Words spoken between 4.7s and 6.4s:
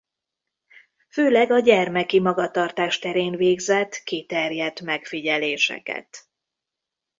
megfigyeléseket.